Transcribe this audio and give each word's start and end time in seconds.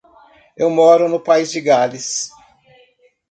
Eu 0.57 0.71
moro 0.71 1.07
no 1.07 1.19
País 1.19 1.51
de 1.51 1.61
Gales. 1.61 2.31